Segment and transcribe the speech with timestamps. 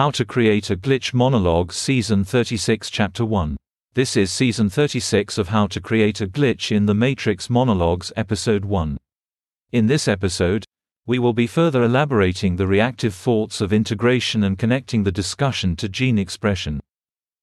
[0.00, 3.54] How to Create a Glitch Monologue Season 36 Chapter 1.
[3.92, 8.64] This is Season 36 of How to Create a Glitch in the Matrix Monologues Episode
[8.64, 8.96] 1.
[9.72, 10.64] In this episode,
[11.06, 15.86] we will be further elaborating the reactive thoughts of integration and connecting the discussion to
[15.86, 16.80] gene expression.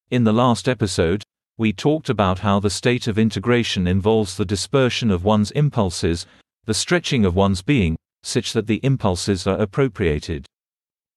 [0.09, 1.21] In the last episode,
[1.59, 6.25] we talked about how the state of integration involves the dispersion of one's impulses,
[6.65, 10.46] the stretching of one's being, such that the impulses are appropriated.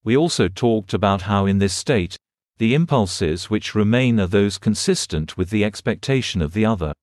[0.03, 2.17] We also talked about how in this state,
[2.57, 6.93] the impulses which remain are those consistent with the expectation of the other.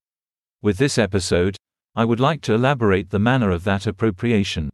[0.63, 1.57] With this episode,
[1.95, 4.71] I would like to elaborate the manner of that appropriation.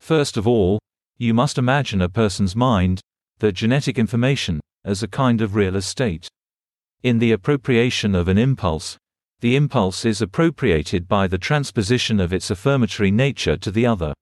[0.00, 0.78] First of all,
[1.16, 3.00] you must imagine a person's mind,
[3.38, 6.28] the genetic information, as a kind of real estate.
[7.02, 8.96] In the appropriation of an impulse,
[9.40, 14.14] the impulse is appropriated by the transposition of its affirmatory nature to the other.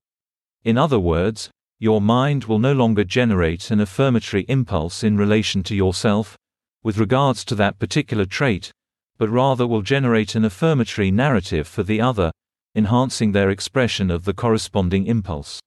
[0.64, 5.76] In other words, your mind will no longer generate an affirmatory impulse in relation to
[5.76, 6.36] yourself,
[6.82, 8.72] with regards to that particular trait,
[9.18, 12.30] but rather will generate an affirmatory narrative for the other,
[12.74, 15.60] enhancing their expression of the corresponding impulse.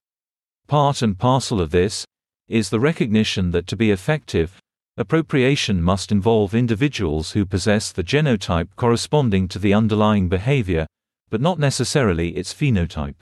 [0.66, 2.04] Part and parcel of this
[2.48, 4.58] is the recognition that to be effective,
[4.96, 10.86] appropriation must involve individuals who possess the genotype corresponding to the underlying behavior,
[11.30, 13.14] but not necessarily its phenotype.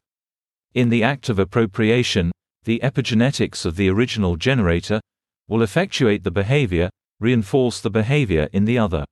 [0.74, 2.32] In the act of appropriation,
[2.64, 5.00] the epigenetics of the original generator
[5.48, 9.04] will effectuate the behavior, reinforce the behavior in the other.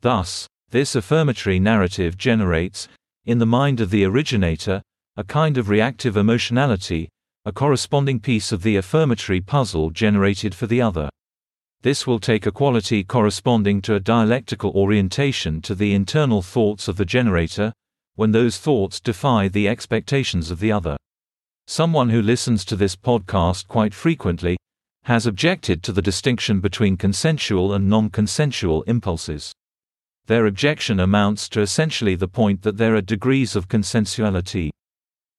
[0.00, 2.88] Thus, this affirmatory narrative generates,
[3.24, 4.82] in the mind of the originator,
[5.16, 7.08] a kind of reactive emotionality,
[7.44, 11.08] a corresponding piece of the affirmatory puzzle generated for the other.
[11.82, 16.96] This will take a quality corresponding to a dialectical orientation to the internal thoughts of
[16.96, 17.72] the generator,
[18.14, 20.96] when those thoughts defy the expectations of the other.
[21.70, 24.56] Someone who listens to this podcast quite frequently
[25.04, 29.52] has objected to the distinction between consensual and non consensual impulses.
[30.26, 34.70] Their objection amounts to essentially the point that there are degrees of consensuality.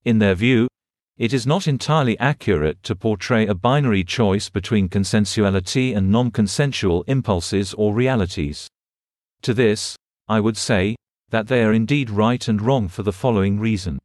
[0.05, 0.69] In their view,
[1.17, 7.03] it is not entirely accurate to portray a binary choice between consensuality and non consensual
[7.07, 8.69] impulses or realities.
[9.41, 9.97] To this,
[10.29, 10.95] I would say
[11.31, 13.99] that they are indeed right and wrong for the following reason.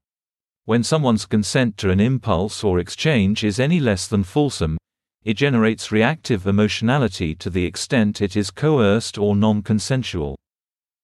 [0.67, 4.77] When someone's consent to an impulse or exchange is any less than fulsome,
[5.23, 10.37] it generates reactive emotionality to the extent it is coerced or non consensual.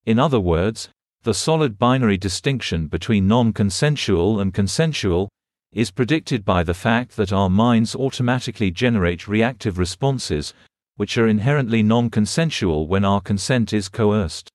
[0.04, 0.88] In other words,
[1.22, 5.28] the solid binary distinction between non consensual and consensual
[5.72, 10.52] is predicted by the fact that our minds automatically generate reactive responses,
[10.96, 14.48] which are inherently non consensual when our consent is coerced.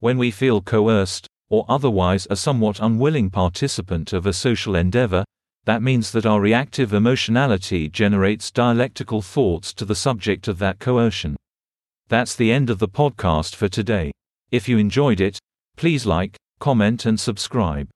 [0.00, 5.22] When we feel coerced, or otherwise a somewhat unwilling participant of a social endeavor,
[5.66, 11.36] that means that our reactive emotionality generates dialectical thoughts to the subject of that coercion.
[12.08, 14.10] That's the end of the podcast for today.
[14.50, 15.38] If you enjoyed it,
[15.76, 17.88] please like, comment, and subscribe.